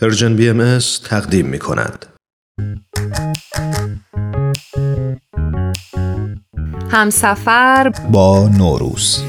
[0.00, 2.06] Persian BM تقدیم می کند.
[6.90, 9.22] همسفر با نوروز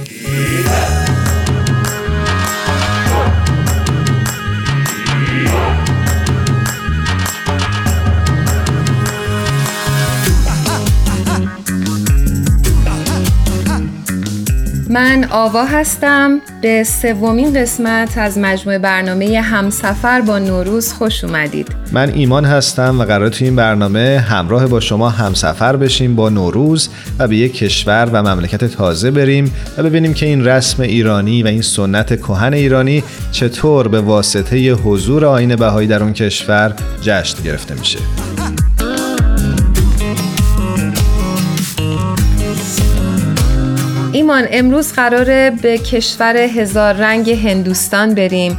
[14.98, 16.42] من آوا هستم.
[16.62, 21.68] به سومین قسمت از مجموعه برنامه همسفر با نوروز خوش اومدید.
[21.92, 26.90] من ایمان هستم و قرار تو این برنامه همراه با شما همسفر بشیم با نوروز
[27.20, 31.48] و به یک کشور و مملکت تازه بریم و ببینیم که این رسم ایرانی و
[31.48, 37.74] این سنت کهن ایرانی چطور به واسطه حضور آین بهایی در اون کشور جشن گرفته
[37.80, 38.00] میشه.
[44.12, 48.58] ایمان امروز قراره به کشور هزار رنگ هندوستان بریم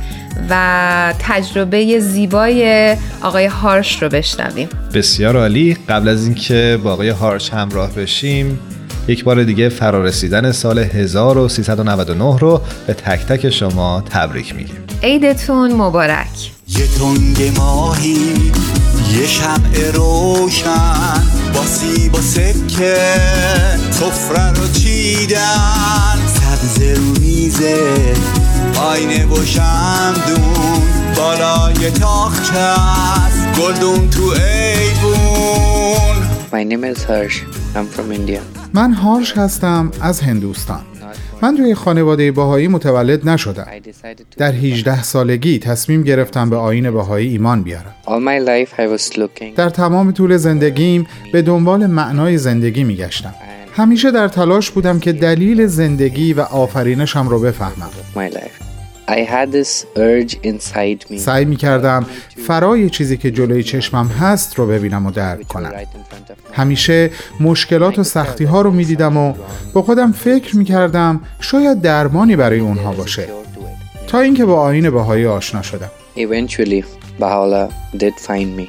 [0.51, 4.69] و تجربه زیبای آقای هارش رو بشنویم.
[4.95, 5.77] بسیار عالی.
[5.89, 8.59] قبل از اینکه با آقای هارش همراه بشیم
[9.09, 14.77] یک بار دیگه فرارسیدن سال 1399 رو به تک تک شما تبریک میگیم.
[15.03, 16.53] عیدتون مبارک.
[16.69, 18.35] یه تنگ ماهی
[19.13, 21.18] یه شمع روشن.
[21.69, 22.97] با سیب و سکه
[23.91, 28.15] سفره رو چیدن سبز رو میزه
[28.81, 30.83] آینه و شمدون
[31.17, 35.19] بالای تاخچه است گلدون تو ایوون
[36.53, 37.37] My name is Harsh.
[37.77, 38.41] I'm from India.
[38.75, 40.81] من هارش هستم از هندوستان
[41.43, 43.67] من توی خانواده باهایی متولد نشدم.
[44.37, 49.17] در 18 سالگی تصمیم گرفتم به آین باهایی ایمان بیارم All my life I was
[49.17, 49.57] looking.
[49.57, 53.35] در تمام طول زندگیم به دنبال معنای زندگی میگشتم
[53.77, 57.91] همیشه در تلاش بودم که دلیل زندگی و آفرینشم رو بفهمم.
[59.09, 61.19] I had this urge inside me.
[61.19, 62.07] سعی می کردم
[62.47, 65.73] فرای چیزی که جلوی چشمم هست رو ببینم و درک کنم.
[66.53, 69.35] همیشه مشکلات و سختی ها رو می دیدم و
[69.73, 73.29] با خودم فکر می کردم شاید درمانی برای اونها باشه.
[74.07, 76.85] تا اینکه با آین بهایی آشنا شدم Eventually,
[77.21, 78.69] Baha'u'llah did find me.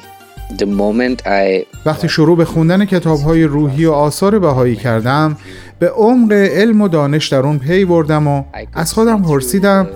[0.57, 5.37] The moment I وقتی شروع به خوندن کتاب های روحی و آثار بهایی کردم
[5.79, 9.87] به عمق علم و دانش در اون پی بردم و از خودم پرسیدم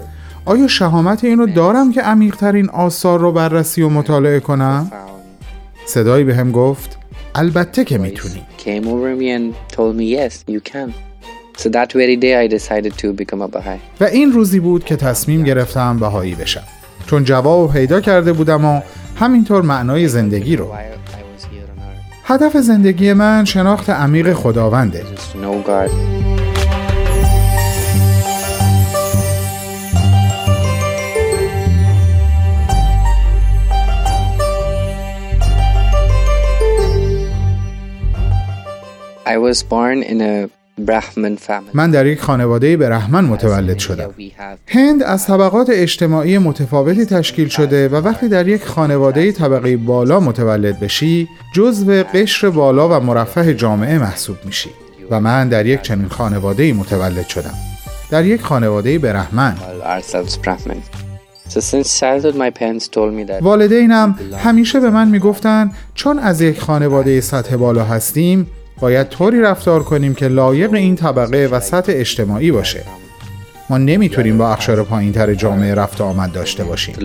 [0.46, 4.92] آیا شهامت اینو دارم که عمیقترین آثار رو بررسی و مطالعه کنم؟
[5.86, 6.98] صدایی به هم گفت
[7.36, 8.42] البته که می‌تونی.
[8.58, 10.94] Came over me and told me yes, you can.
[11.58, 13.80] So that very day I decided to become a Baha'i.
[14.02, 16.64] و این روزی بود که تصمیم گرفتم بهایی بشم.
[17.08, 18.82] چون جواب پیدا کرده بودم و
[19.16, 20.74] همینطور معنای زندگی رو.
[22.24, 25.04] هدف زندگی من شناخت عمیق خداونده.
[39.34, 41.72] I was born in a Brahmin family.
[41.74, 44.14] من در یک خانواده برهمن متولد شدم
[44.68, 50.80] هند از طبقات اجتماعی متفاوتی تشکیل شده و وقتی در یک خانواده طبقه بالا متولد
[50.80, 54.70] بشی جزو قشر بالا و مرفه جامعه محسوب میشی
[55.12, 57.54] و من در یک چنین خانواده متولد شدم
[58.12, 60.82] در یک خانواده برهمن call ourselves Brahmin.
[61.50, 66.42] So since childhood, my parents told me that والدینم همیشه به من می‌گفتن چون از
[66.42, 68.48] یک خانواده سطح بالا هستیم
[68.84, 72.84] باید طوری رفتار کنیم که لایق این طبقه و سطح اجتماعی باشه.
[73.70, 76.96] ما نمی‌تونیم با اخشار پایینتر جامعه رفت آمد داشته باشیم.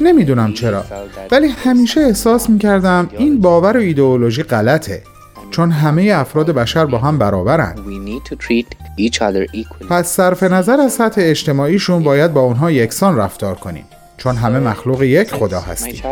[0.00, 0.84] نمی‌دونم چرا.
[1.30, 5.02] ولی همیشه احساس می‌کردم این باور و ایدئولوژی غلطه
[5.50, 7.74] چون همه افراد بشر با هم برابرن.
[7.76, 9.86] We need to treat each other equally.
[9.90, 13.84] پس صرف نظر از سطح اجتماعیشون باید با اونها یکسان رفتار کنیم
[14.16, 16.02] چون همه مخلوق یک خدا هستیم.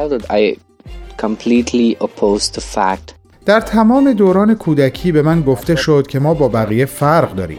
[1.20, 3.14] Completely opposed the fact
[3.46, 7.58] در تمام دوران کودکی به من گفته شد که ما با بقیه فرق داریم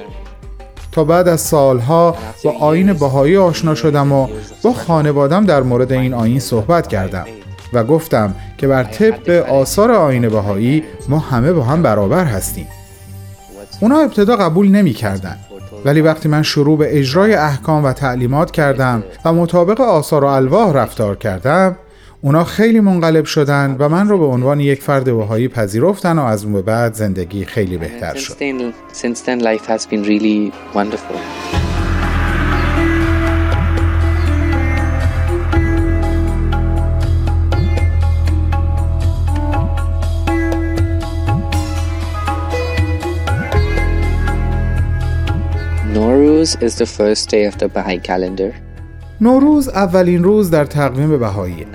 [0.91, 4.27] تا بعد از سالها با آین بهایی آشنا شدم و
[4.63, 7.25] با خانوادم در مورد این آین صحبت کردم
[7.73, 12.67] و گفتم که بر طبق آثار آین بهایی ما همه با هم برابر هستیم
[13.81, 15.37] اونا ابتدا قبول نمی کردن.
[15.85, 20.73] ولی وقتی من شروع به اجرای احکام و تعلیمات کردم و مطابق آثار و الواح
[20.73, 21.75] رفتار کردم
[22.25, 26.43] اونا خیلی منقلب شدن و من رو به عنوان یک فرد بهایی پذیرفتن و از
[26.43, 28.35] اون به بعد زندگی خیلی بهتر شد.
[45.93, 48.72] Noruz is the first day of the Baha'i calendar.
[49.21, 51.65] نوروز اولین روز در تقویم بهایی.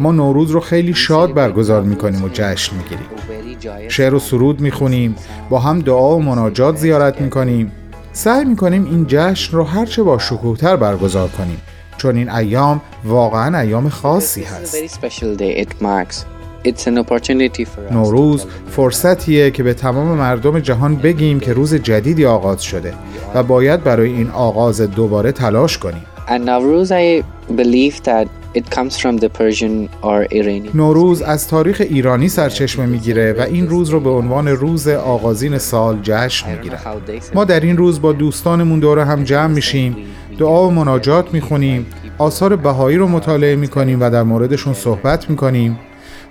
[0.00, 3.88] ما نوروز رو خیلی شاد برگزار می‌کنیم و جشن می‌گیریم.
[3.88, 5.16] شعر و سرود می‌خونیم
[5.50, 7.72] با هم دعا و مناجات زیارت می‌کنیم.
[8.12, 11.60] سعی می‌کنیم این جشن رو هرچه با شکوهتر برگزار کنیم
[11.96, 14.76] چون این ایام واقعا ایام خاصی هست.
[17.90, 22.94] نوروز فرصتیه که به تمام مردم جهان بگیم که روز جدیدی آغاز شده
[23.34, 26.04] و باید برای این آغاز دوباره تلاش کنیم.
[30.74, 35.98] نوروز از تاریخ ایرانی سرچشمه می‌گیره و این روز رو به عنوان روز آغازین سال
[36.02, 36.78] جشن می‌گیره.
[37.34, 39.96] ما در این روز با دوستانمون دور هم جمع میشیم
[40.38, 41.86] دعا و مناجات می‌خونیم
[42.18, 45.78] آثار بهایی رو مطالعه می‌کنیم و در موردشون صحبت می‌کنیم.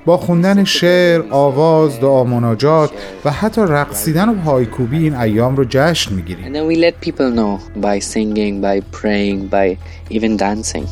[0.07, 2.92] با خوندن شعر، آواز، دعا مناجات
[3.25, 6.45] و حتی رقصیدن و پایکوبی این ایام رو جشن می‌گیریم.
[6.45, 9.77] And then we let people know by singing, by praying, by
[10.18, 10.86] even dancing.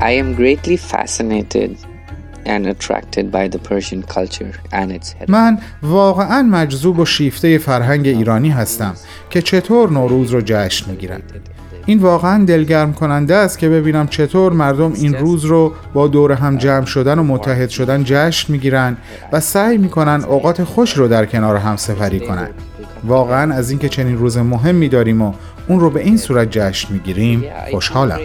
[0.00, 1.70] I am greatly fascinated
[2.52, 8.50] and attracted by the Persian culture and its من واقعا مجذوب و شیفته فرهنگ ایرانی
[8.50, 8.94] هستم
[9.30, 11.32] که چطور نوروز رو جشن می‌گیرند.
[11.86, 16.56] این واقعا دلگرم کننده است که ببینم چطور مردم این روز رو با دور هم
[16.56, 18.96] جمع شدن و متحد شدن جشن می‌گیرن
[19.32, 22.48] و سعی می‌کنن اوقات خوش رو در کنار هم سفری کنن.
[23.04, 25.32] واقعا از اینکه چنین روز مهمی داریم و
[25.68, 28.18] اون رو به این صورت جشن می‌گیریم خوشحالم.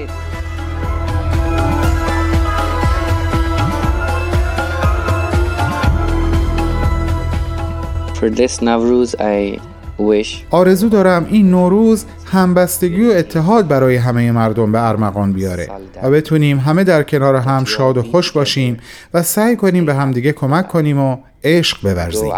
[8.14, 9.60] For this Nowruz, I
[10.00, 15.70] wish آرزو دارم این نوروز همبستگی و اتحاد برای همه مردم به ارمغان بیاره
[16.04, 18.78] و بتونیم همه در کنار هم شاد و خوش باشیم.
[19.14, 22.34] و سعی کنیم به همدیگه کمک کنیم و عشق بورزیم.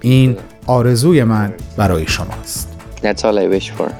[0.00, 0.36] این.
[0.66, 2.72] آرزوی من برای شماست.
[3.02, 3.92] That's all I wish for.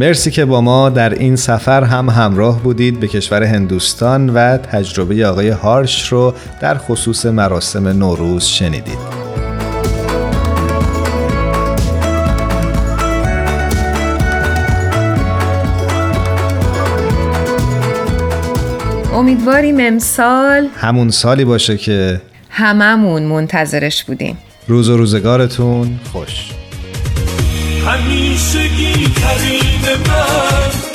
[0.00, 5.26] مرسی که با ما در این سفر هم همراه بودید به کشور هندوستان و تجربه
[5.26, 8.98] آقای هارش رو در خصوص مراسم نوروز شنیدید.
[19.14, 26.50] امیدواریم امسال همون سالی باشه که هممون منتظرش بودیم روز و روزگارتون خوش
[27.86, 29.08] همیشگی
[29.82, 30.87] demem